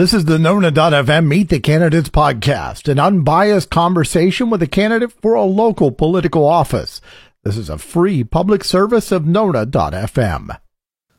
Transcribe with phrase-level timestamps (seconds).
[0.00, 5.34] This is the Nona.fm Meet the Candidates podcast, an unbiased conversation with a candidate for
[5.34, 7.02] a local political office.
[7.42, 10.58] This is a free public service of Nona.fm.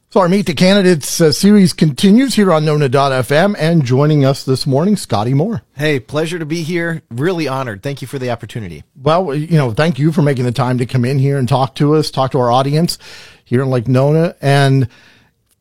[0.10, 4.66] So our Meet the Candidates uh, series continues here on Nona.fm and joining us this
[4.66, 5.62] morning, Scotty Moore.
[5.76, 7.04] Hey, pleasure to be here.
[7.12, 7.84] Really honored.
[7.84, 8.84] Thank you for the opportunity.
[8.96, 11.76] Well, you know, thank you for making the time to come in here and talk
[11.76, 12.98] to us, talk to our audience
[13.46, 14.36] here in Lake Nona.
[14.42, 14.88] And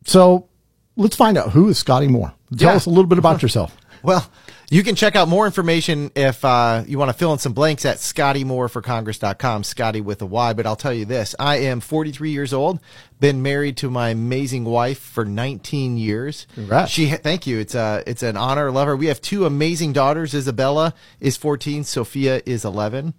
[0.07, 0.49] so
[0.97, 2.33] let's find out who is Scotty Moore.
[2.57, 2.77] Tell Yeah.
[2.77, 3.77] us a little bit about yourself.
[4.03, 4.27] Well,
[4.71, 7.85] you can check out more information if uh, you want to fill in some blanks
[7.85, 10.53] at ScottyMooreForCongress.com, Scotty with a Y.
[10.55, 12.81] But I'll tell you this I am 43 years old,
[13.21, 16.47] been married to my amazing wife for 19 years.
[16.55, 16.91] Congrats.
[16.91, 17.59] She, thank you.
[17.59, 18.71] It's, uh, it's an honor.
[18.71, 18.97] Love her.
[18.97, 20.33] We have two amazing daughters.
[20.35, 23.13] Isabella is 14, Sophia is 11.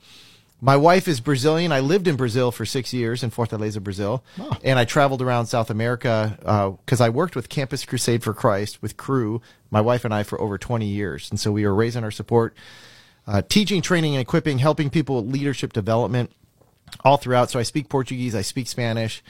[0.63, 1.71] My wife is Brazilian.
[1.71, 4.23] I lived in Brazil for six years in Fortaleza, Brazil,
[4.63, 8.95] and I traveled around South America because I worked with Campus Crusade for Christ with
[8.95, 11.31] Cru, my wife and I, for over 20 years.
[11.31, 12.55] And so we were raising our support,
[13.25, 16.31] uh, teaching, training, and equipping, helping people with leadership development
[17.03, 17.49] all throughout.
[17.49, 19.23] So I speak Portuguese, I speak Spanish.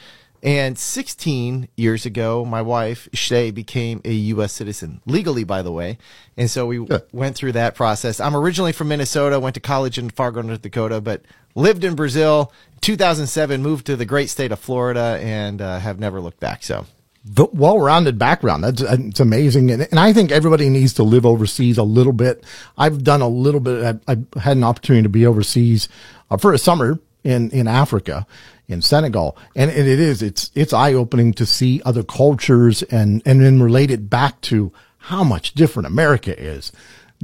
[0.43, 4.51] And 16 years ago, my wife, Shay, became a U.S.
[4.51, 5.99] citizen, legally, by the way.
[6.35, 6.79] And so we
[7.11, 8.19] went through that process.
[8.19, 11.21] I'm originally from Minnesota, went to college in Fargo, North Dakota, but
[11.53, 12.51] lived in Brazil.
[12.81, 16.63] 2007, moved to the great state of Florida, and uh, have never looked back.
[16.63, 16.87] So,
[17.25, 18.63] v- well-rounded background.
[18.63, 22.43] That's it's amazing, and, and I think everybody needs to live overseas a little bit.
[22.77, 23.83] I've done a little bit.
[23.83, 25.89] I've, I've had an opportunity to be overseas
[26.29, 28.25] uh, for a summer in in Africa,
[28.71, 33.41] in Senegal, and, it is it's it's eye opening to see other cultures and and
[33.41, 36.71] then relate it back to how much different America is.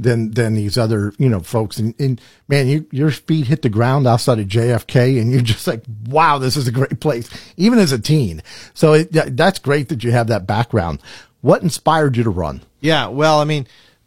[0.00, 1.76] Than, than these other, you know, folks.
[1.76, 5.66] And, and man, you, your feet hit the ground outside of JFK and you're just
[5.66, 8.40] like, wow, this is a great place, even as a teen.
[8.74, 11.00] So it, that's great that you have that background.
[11.40, 12.62] What inspired you to run?
[12.80, 13.66] yeah, well, I mean,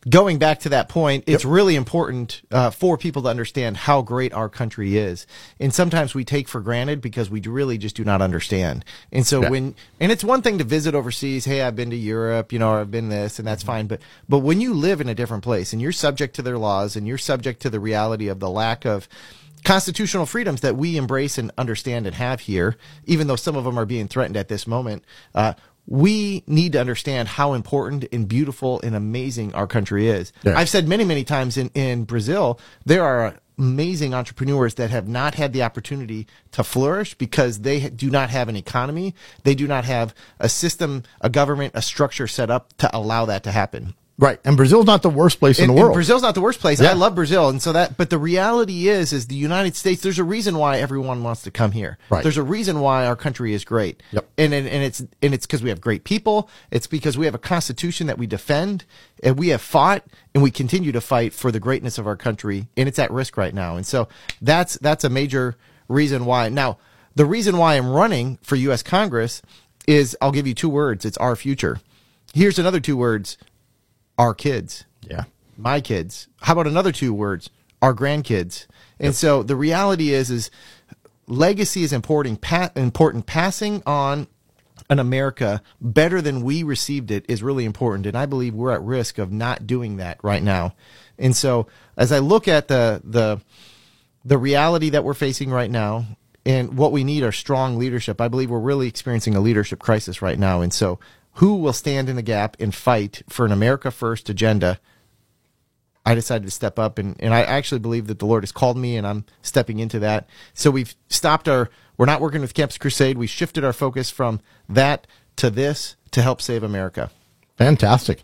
[0.10, 4.34] going back to that point, it's really important uh, for people to understand how great
[4.34, 5.28] our country is.
[5.60, 8.84] And sometimes we take for granted because we really just do not understand.
[9.12, 11.46] And so when, and it's one thing to visit overseas.
[11.46, 13.88] Hey, I've been to Europe, you know, or I've been this and that's fine.
[13.88, 16.96] But, but when you live in a different place and you're subject to their laws
[16.96, 19.08] and you're subject to the reality of the lack of,
[19.64, 23.78] constitutional freedoms that we embrace and understand and have here, even though some of them
[23.78, 25.04] are being threatened at this moment,
[25.36, 25.54] uh,
[25.92, 30.32] we need to understand how important and beautiful and amazing our country is.
[30.42, 30.58] Yeah.
[30.58, 35.36] I've said many, many times in, in Brazil, there are amazing entrepreneurs that have not
[35.36, 39.14] had the opportunity to flourish because they do not have an economy.
[39.44, 43.44] They do not have a system, a government, a structure set up to allow that
[43.44, 43.94] to happen.
[44.22, 44.40] Right.
[44.46, 45.96] And Brazil's not the worst place in And- the world.
[45.96, 46.80] Brazil's not the worst place.
[46.80, 46.92] Yeah.
[46.92, 47.98] I love Brazil, and so that.
[47.98, 50.04] But the reality is, is the United States.
[50.04, 51.98] There's a reason why everyone wants to come here.
[52.12, 52.22] Right.
[52.22, 54.02] There's a reason why our country is great.
[54.12, 54.30] Yep.
[54.38, 56.48] And and, and it's and it's because we have great people.
[56.70, 58.86] It's because we have a constitution that we defend,
[59.24, 60.04] and we have fought,
[60.36, 63.38] and we continue to fight for the greatness of our country, and it's at risk
[63.38, 63.76] right now.
[63.76, 64.08] And so
[64.40, 66.48] that's that's a major reason why.
[66.50, 66.78] Now,
[67.16, 68.84] the reason why I'm running for U.S.
[68.84, 69.42] Congress
[69.88, 71.06] is I'll give you two words.
[71.06, 71.80] It's our future.
[72.36, 73.36] Here's another two words:
[74.18, 75.24] our kids yeah.
[75.58, 76.28] my kids.
[76.42, 77.50] How about another two words?
[77.82, 78.68] Our grandkids.
[79.00, 80.52] And so the reality is, is
[81.28, 82.42] legacy is important.
[82.42, 83.26] Pa- important.
[83.26, 84.28] Passing on
[84.90, 88.06] an America better than we received it is really important.
[88.06, 90.76] And I believe we're at risk of not doing that right now.
[91.18, 91.68] And so
[91.98, 93.42] as I look at the, the,
[94.24, 96.06] the reality that we're facing right now
[96.46, 98.20] and what we need are strong leadership.
[98.20, 100.62] I believe we're really experiencing a leadership crisis right now.
[100.62, 101.00] And so
[101.36, 104.80] who will stand in the gap and fight for an America first agenda?
[106.06, 108.78] I decided to step up and, and I actually believe that the Lord has called
[108.78, 110.28] me and I'm stepping into that.
[110.54, 113.18] So we've stopped our, we're not working with Campus Crusade.
[113.18, 115.06] We shifted our focus from that
[115.36, 117.12] to this to help save America.
[117.58, 118.24] Fantastic.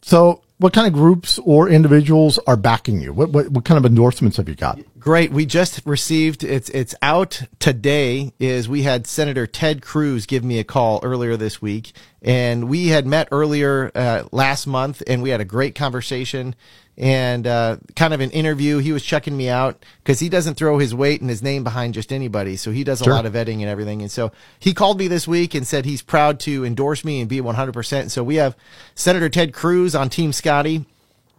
[0.00, 3.12] So what kind of groups or individuals are backing you?
[3.12, 4.78] What, what, what kind of endorsements have you got?
[5.02, 5.32] Great.
[5.32, 10.60] We just received it's it's out today is we had Senator Ted Cruz give me
[10.60, 11.90] a call earlier this week
[12.22, 16.54] and we had met earlier uh, last month and we had a great conversation
[16.96, 18.78] and uh, kind of an interview.
[18.78, 21.94] He was checking me out because he doesn't throw his weight and his name behind
[21.94, 22.54] just anybody.
[22.54, 23.14] So he does a Sure.
[23.14, 24.02] lot of vetting and everything.
[24.02, 27.28] And so he called me this week and said he's proud to endorse me and
[27.28, 28.12] be 100%.
[28.12, 28.54] So we have
[28.94, 30.84] Senator Ted Cruz on Team Scotty.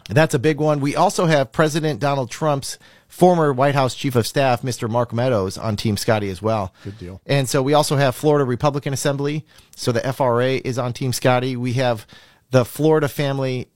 [0.09, 0.79] That's a big one.
[0.79, 2.77] We also have President Donald Trump's
[3.07, 4.89] former White House Chief of Staff, Mr.
[4.89, 6.73] Mark Meadows, on Team Scotty as well.
[6.83, 7.21] Good deal.
[7.25, 9.45] And so we also have Florida Republican Assembly.
[9.75, 11.55] So the FRA is on Team Scotty.
[11.55, 12.07] We have
[12.51, 13.67] the Florida Family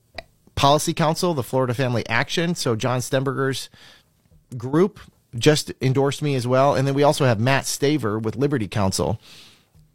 [0.55, 2.55] Policy Council, the Florida Family Action.
[2.55, 3.69] So John Stemberger's
[4.57, 4.99] group
[5.35, 6.75] just endorsed me as well.
[6.75, 9.19] And then we also have Mat Staver with Liberty Counsel.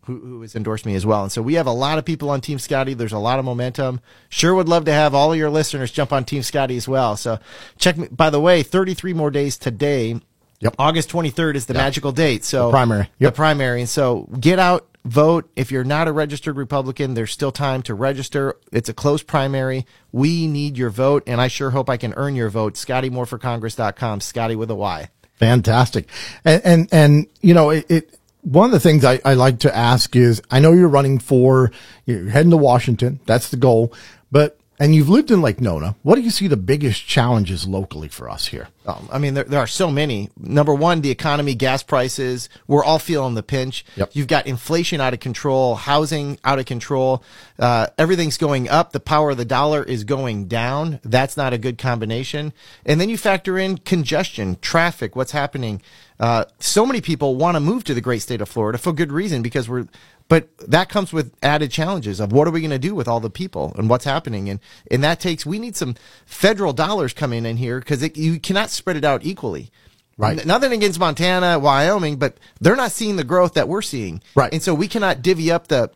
[0.06, 1.22] Who, who has endorsed me as well.
[1.22, 2.94] And so we have a lot of people on Team Scotty.
[2.94, 4.00] There's a lot of momentum.
[4.30, 7.16] Sure would love to have all of your listeners jump on Team Scotty as well.
[7.16, 7.38] So
[7.78, 8.08] check me.
[8.10, 10.20] By the way, 33 more days today.
[10.58, 10.74] Yep.
[10.78, 12.44] August 23rd is the magical date.
[12.44, 13.10] So The primary.
[13.18, 13.80] The primary.
[13.80, 15.50] And so get out, vote.
[15.56, 18.56] If you're not a registered Republican, there's still time to register.
[18.72, 19.86] It's a close primary.
[20.12, 21.24] We need your vote.
[21.26, 22.74] And I sure hope I can earn your vote.
[22.74, 24.20] ScottyMooreForCongress.com.
[24.20, 25.08] Scotty with a Y.
[25.34, 26.08] Fantastic.
[26.44, 29.74] And, and, and, you know, it, it one of the things I, I like to
[29.74, 31.72] ask is, I know you're running for,
[32.04, 33.20] you're heading to Washington.
[33.24, 33.92] That's the goal.
[34.30, 35.94] But, and you've lived in Lake Nona.
[36.02, 38.66] What do you see the biggest challenges locally for us here?
[38.84, 40.30] Um, I mean, there, there are so many.
[40.36, 42.48] Number one, the economy, gas prices.
[42.66, 43.84] We're all feeling the pinch.
[43.94, 44.10] Yep.
[44.14, 47.22] You've got inflation out of control, housing out of control.
[47.60, 48.90] Uh, everything's going up.
[48.90, 50.98] The power of the dollar is going down.
[51.04, 52.52] That's not a good combination.
[52.84, 55.80] And then you factor in congestion, traffic, what's happening.
[56.18, 59.12] Uh, so many people want to move to the great state of Florida for good
[59.12, 59.86] reason because we're,
[60.32, 63.20] but that comes with added challenges of what are we going to do with all
[63.20, 64.48] the people and what's happening.
[64.48, 65.94] And, and that takes, we need some
[66.24, 69.70] federal dollars coming in here because you cannot spread it out equally.
[70.16, 70.42] Right.
[70.46, 74.22] Nothing against Montana, Wyoming, but they're not seeing the growth that we're seeing.
[74.34, 74.50] Right.
[74.50, 75.90] And so we cannot divvy up the,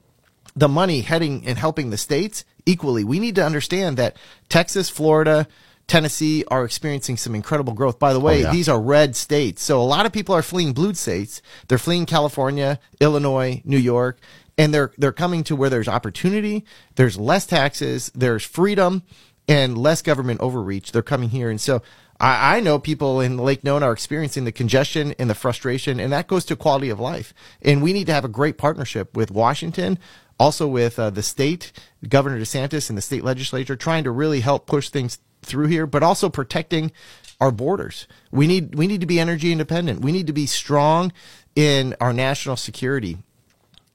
[0.54, 3.04] the money heading and helping the states equally.
[3.04, 4.18] We need to understand that
[4.50, 5.48] Texas, Florida,
[5.88, 7.98] Tennessee are experiencing some incredible growth.
[7.98, 8.50] By the way, yeah.
[8.50, 9.62] these are red states.
[9.62, 11.40] So a lot of people are fleeing blue states.
[11.68, 14.18] They're fleeing California, Illinois, New York,
[14.58, 16.64] and they're they're coming to where there's opportunity,
[16.96, 19.04] there's less taxes, there's freedom,
[19.46, 20.92] and less government overreach.
[20.92, 21.82] They're coming here, and so.
[22.18, 26.10] I, I know people in Lake Nona are experiencing the congestion and the frustration, and
[26.14, 27.34] that goes to quality of life.
[27.60, 29.98] And we need to have a great partnership with Washington,
[30.40, 31.72] also with uh, the state,
[32.08, 36.02] Governor DeSantis, and the state legislature, trying to really help push things through here, but
[36.02, 36.92] also protecting
[37.40, 38.06] our borders.
[38.30, 40.00] We need we need to be energy independent.
[40.00, 41.12] We need to be strong
[41.54, 43.18] in our national security.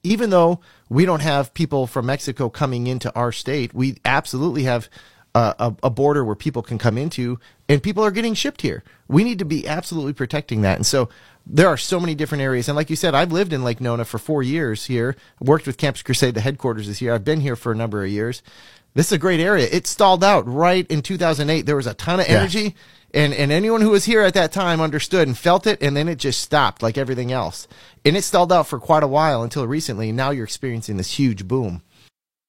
[0.03, 0.59] Even though
[0.89, 4.89] we don't have people from Mexico coming into our state, we absolutely have
[5.33, 7.39] a, a, border where people can come into,
[7.69, 8.83] and people are getting shipped here.
[9.07, 10.77] We need to be absolutely protecting that.
[10.77, 11.07] And so
[11.45, 12.67] there are so many different areas.
[12.67, 15.15] And like you said, I've lived in Lake Nona for four years here.
[15.39, 17.13] Worked with Campus Crusade, the headquarters is here.
[17.13, 18.43] I've been here for a number of years.
[18.93, 19.67] This is a great area.
[19.71, 21.65] It stalled out right in 2008.
[21.65, 22.39] There was a ton of Yeah.
[22.39, 22.75] energy,
[23.13, 26.07] and, and anyone who was here at that time understood and felt it, and then
[26.09, 27.67] it just stopped like everything else.
[28.03, 30.09] And it stalled out for quite a while until recently.
[30.09, 31.83] And Now you're experiencing this huge boom.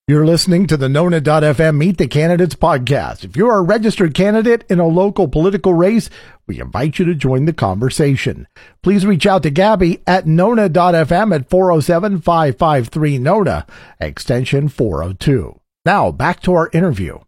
[0.05, 3.23] You're listening to the Nona.fm Meet the Candidates podcast.
[3.23, 6.09] If you're a registered candidate in a local political race,
[6.45, 8.45] we invite you to join the conversation.
[8.81, 13.65] Please reach out to Gabby at Nona.fm at 407-553-NONA,
[14.01, 15.57] extension 402.
[15.85, 17.19] Now, back to our interview.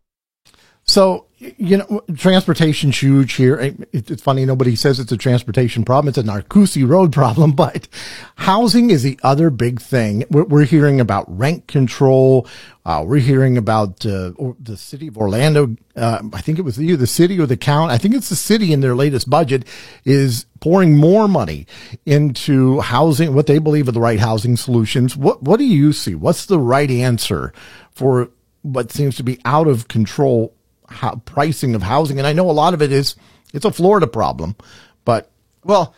[0.88, 3.76] So, you know, transportation's huge here.
[3.92, 6.10] It's funny, nobody says it's a transportation problem.
[6.10, 7.88] It's a Narcoossee Road problem, but
[8.36, 10.24] housing is the other big thing.
[10.30, 12.48] We're, we're hearing about rent control.
[12.86, 15.76] Uh, we're hearing about uh, the city of Orlando.
[15.96, 17.92] Uh, I think it was either the city or the county.
[17.92, 19.66] I think it's the city in their latest budget
[20.06, 21.66] is pouring more money
[22.06, 25.18] into housing, what they believe are the right housing solutions.
[25.18, 26.14] What, what do you see?
[26.14, 27.52] What's the right answer
[27.92, 28.30] for
[28.66, 30.52] what seems to be out of control
[30.90, 32.18] how, pricing of housing.
[32.18, 33.16] And I know a lot of it is,
[33.54, 34.56] it's a Florida problem,
[35.04, 35.30] but
[35.64, 35.94] Well,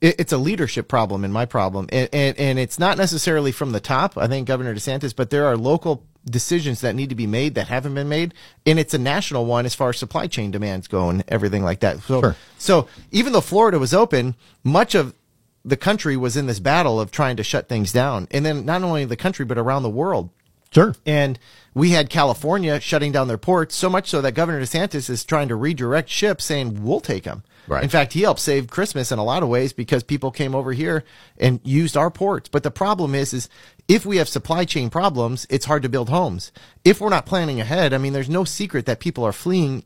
[0.00, 3.72] it, it's a leadership problem in my problem, and, and and it's not necessarily from
[3.72, 4.16] the top.
[4.16, 7.68] I think Governor DeSantis, but there are local decisions that need to be made that
[7.68, 8.34] haven't been made,
[8.66, 11.80] and it's a national one as far as supply chain demands go and everything like
[11.80, 12.00] that.
[12.02, 12.36] So, Sure.
[12.58, 15.14] so even though Florida was open, much of
[15.64, 18.82] the country was in this battle of trying to shut things down, and then not
[18.82, 20.30] only the country but around the world.
[20.72, 20.94] Sure.
[21.06, 21.38] And
[21.74, 25.48] we had California shutting down their ports, so much so that Governor DeSantis is trying
[25.48, 27.42] to redirect ships, saying we'll take them.
[27.66, 27.84] Right.
[27.84, 30.72] In fact, he helped save Christmas in a lot of ways because people came over
[30.72, 31.04] here
[31.38, 32.48] and used our ports.
[32.48, 33.48] But the problem is, is
[33.86, 36.50] if we have supply chain problems, it's hard to build homes.
[36.84, 39.84] If we're not planning ahead, I mean, there's no secret that people are fleeing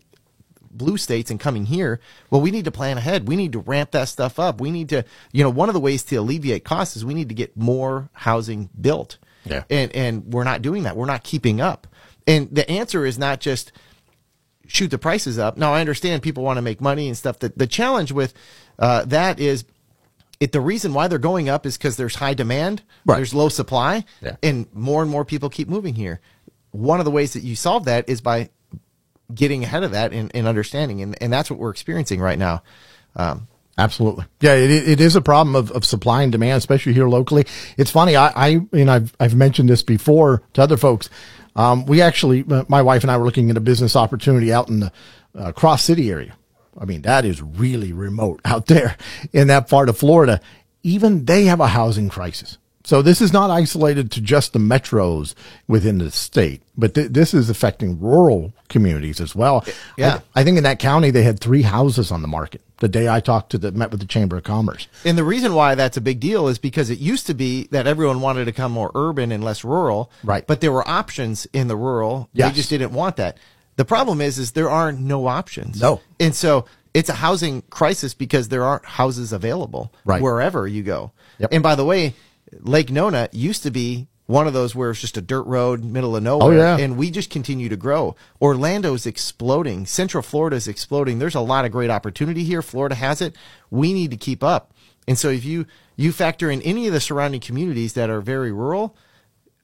[0.70, 2.00] blue states and coming here.
[2.30, 3.28] Well, we need to plan ahead.
[3.28, 4.60] We need to ramp that stuff up.
[4.60, 7.28] We need to, you know, one of the ways to alleviate costs is we need
[7.28, 9.18] to get more housing built.
[9.44, 9.64] Yeah.
[9.70, 10.96] And and we're not doing that.
[10.96, 11.86] We're not keeping up.
[12.26, 13.72] And the answer is not just
[14.66, 15.56] shoot the prices up.
[15.58, 17.38] Now I understand people want to make money and stuff.
[17.38, 18.32] The the challenge with
[18.78, 19.64] uh, that is
[20.40, 23.16] it the reason why they're going up is because there's high demand, Right.
[23.16, 24.36] there's low supply, Yeah.
[24.42, 26.20] and more and more people keep moving here.
[26.72, 28.50] One of the ways that you solve that is by
[29.32, 32.62] getting ahead of that and, and understanding, and, and that's what we're experiencing right now.
[33.16, 33.46] Um,
[33.76, 34.24] Absolutely.
[34.40, 37.44] Yeah, it, it is a problem of, of supply and demand, especially here locally.
[37.76, 38.14] It's funny.
[38.14, 41.10] I, I, and I've, I've mentioned this before to other folks.
[41.56, 44.68] Um, we actually, uh, my wife and I were looking at a business opportunity out
[44.68, 44.92] in the
[45.36, 46.36] uh, Cross City area.
[46.78, 48.96] I mean, that is really remote out there
[49.32, 50.40] in that part of Florida.
[50.82, 52.58] Even they have a housing crisis.
[52.86, 55.34] So this is not isolated to just the metros
[55.66, 59.64] within the state, but th- this is affecting rural communities as well.
[59.96, 60.20] Yeah.
[60.36, 63.08] I, I think in that county they had three houses on the market the day
[63.08, 64.86] I talked to the met with the Chamber of Commerce.
[65.04, 67.86] And the reason why that's a big deal is because it used to be that
[67.86, 70.10] everyone wanted to come more urban and less rural.
[70.22, 70.46] Right.
[70.46, 72.28] But there were options in the rural.
[72.34, 72.50] Yes.
[72.50, 73.38] They just didn't want that.
[73.76, 75.80] The problem is, is there are no options.
[75.80, 76.02] No.
[76.20, 80.20] And so it's a housing crisis because there aren't houses available Right.
[80.20, 81.12] wherever you go.
[81.38, 81.50] Yep.
[81.52, 82.14] And by the way,
[82.60, 86.16] Lake Nona used to be one of those where it's just a dirt road, middle
[86.16, 86.48] of nowhere.
[86.48, 86.78] Oh, yeah.
[86.78, 88.16] And we just continue to grow.
[88.40, 89.86] Orlando's exploding.
[89.86, 91.18] Central Florida's exploding.
[91.18, 92.62] There's a lot of great opportunity here.
[92.62, 93.36] Florida has it.
[93.70, 94.72] We need to keep up.
[95.06, 98.50] And so if you you factor in any of the surrounding communities that are very
[98.50, 98.96] rural,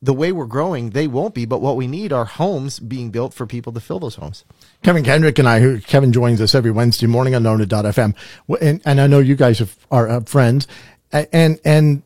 [0.02, 1.47] the way we're growing, they won't be.
[1.47, 4.44] But what we need are homes being built for people to fill those homes.
[4.82, 8.14] Kevin Kendrick and I, who Kevin joins us every Wednesday morning on Nona.fm.
[8.61, 10.66] And, and I know you guys have, are uh, friends
[11.12, 12.02] and, and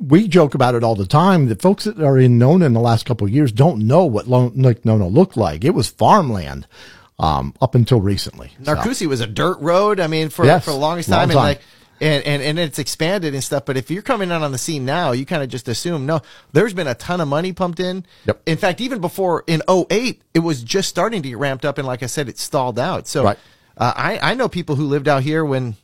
[0.00, 1.48] we joke about it all the time.
[1.48, 4.28] The folks that are in Nona in the last couple of years don't know what
[4.28, 5.64] Lake Nona looked like.
[5.64, 6.66] It was farmland,
[7.18, 8.52] um, up until recently.
[8.62, 10.00] So, was a dirt road.
[10.00, 11.60] I mean, for Yes, for the longest long time, and like.
[12.00, 14.84] And, and and it's expanded and stuff, but if you're coming out on the scene
[14.84, 16.20] now, you kind of just assume no.
[16.52, 18.06] There's been a ton of money pumped in.
[18.24, 18.42] Yep.
[18.46, 21.88] In fact, even before in 08, it was just starting to get ramped up, and
[21.88, 23.08] like I said, it stalled out.
[23.08, 23.38] So Right.
[23.76, 25.74] uh, I I know people who lived out here when,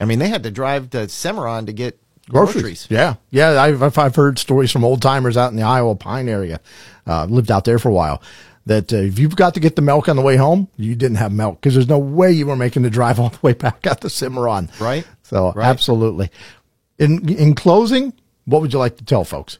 [0.00, 2.86] I mean, they had to drive to Semoran to get groceries.
[2.90, 3.14] Yeah.
[3.30, 3.60] Yeah.
[3.60, 6.60] I've, I've- I've heard stories from old timers out in the Iowa Pine area.
[7.06, 8.20] Uh, lived out there for a while.
[8.66, 11.16] That uh, if you've got to get the milk on the way home, you didn't
[11.16, 13.86] have milk because there's no way you were making the drive all the way back
[13.86, 14.68] out to Semoran.
[14.78, 15.06] Right.
[15.22, 15.66] So Right.
[15.66, 16.30] absolutely.
[16.98, 18.12] In in closing,
[18.44, 19.58] what would you like to tell folks?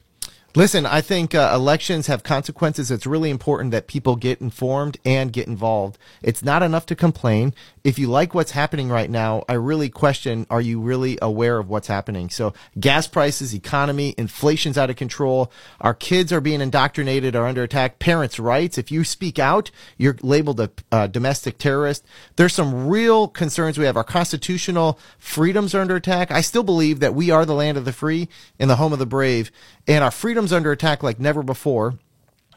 [0.55, 2.91] Listen, I think uh, elections have consequences.
[2.91, 5.99] It's really important that people get informed and get involved.
[6.23, 7.53] It's not enough to complain.
[7.85, 11.69] If you like what's happening right now, I really question are you really aware of
[11.69, 12.31] what's happening?
[12.31, 15.53] So, gas prices, economy, inflation's out of control.
[15.83, 17.99] Our kids are being indoctrinated, are under attack.
[17.99, 18.79] Parents' rights.
[18.79, 22.07] If you speak out, you're labeled a uh, domestic terrorist.
[22.37, 23.99] There's some real concerns we have.
[23.99, 26.31] Our constitutional freedoms are under attack.
[26.31, 28.99] I still believe that we are the land of the free and the home of
[28.99, 29.51] the brave,
[29.87, 31.95] and our freedoms under attack like never before.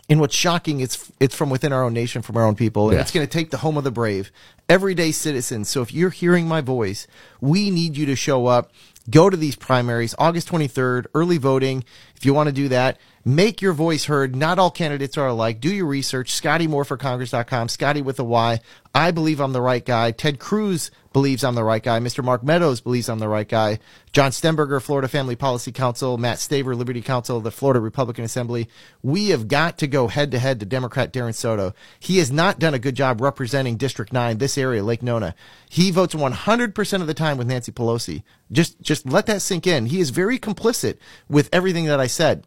[0.10, 2.98] And what's shocking, it's it's from within our own nation, from our own people, and
[2.98, 3.04] Yes.
[3.04, 4.30] it's going to take the home of the brave,
[4.68, 5.70] everyday citizens.
[5.70, 7.08] So if you're hearing my voice,
[7.40, 8.72] we need you to show up.
[9.10, 11.86] Go to these primaries, August 23rd, early voting.
[12.16, 14.36] If you want to do that, make your voice heard.
[14.36, 15.60] Not all candidates are alike.
[15.60, 16.40] Do your research.
[16.42, 17.70] ScottyMooreForCongress.com.
[17.70, 18.60] Scotty with a Y.
[18.94, 20.12] I believe I'm the right guy.
[20.12, 22.00] Ted Cruz believes I'm the right guy.
[22.00, 22.24] Mr.
[22.24, 23.80] Mark Meadows believes I'm the right guy.
[24.12, 26.18] John Stemberger, Florida Family Policy Council.
[26.18, 28.70] Mat Staver, Liberty Counsel, the Florida Republican Assembly.
[29.02, 31.74] We have got to go head to head to Democrat Darren Soto.
[32.00, 35.36] He has not done a good job representing District 9, this area, Lake Nona.
[35.70, 38.24] He votes 100% of the time with Nancy Pelosi.
[38.52, 39.86] Just, just let that sink in.
[39.86, 40.98] He is very complicit
[41.30, 42.46] with everything that I said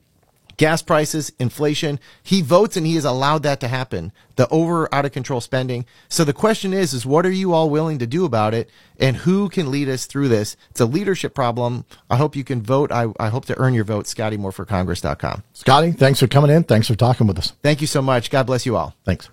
[0.57, 1.99] gas prices, inflation.
[2.23, 4.13] He votes and he has allowed that to happen.
[4.37, 5.87] The over out of control spending.
[6.09, 8.69] So the question is, is what are you all willing to do about it?
[8.99, 10.57] And who can lead us through this?
[10.71, 11.85] It's a leadership problem.
[12.11, 12.91] I hope you can vote.
[12.93, 14.07] I, I hope to earn your vote.
[14.07, 15.43] ScottyMooreForCongress.com.
[15.53, 16.65] Scotty, thanks for coming in.
[16.65, 17.53] Thanks for talking with us.
[17.63, 18.31] Thank you so much.
[18.31, 18.95] God bless you all.
[19.05, 19.29] Thanks.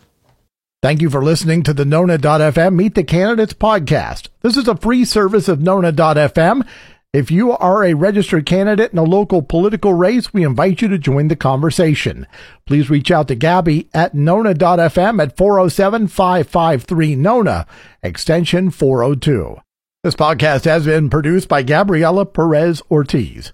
[0.82, 4.30] Thank you for listening to the Nona.fm Meet the Candidates podcast.
[4.42, 6.68] This is a free service of Nona.fm.
[7.14, 10.98] If you are a registered candidate in a local political race, we invite you to
[10.98, 12.26] join the conversation.
[12.66, 17.68] Please reach out to Gabby at Nona.fm at 407-553-NONA,
[18.02, 19.58] extension 402.
[20.06, 23.52] This podcast has been produced by Gabriela Perez Ortiz.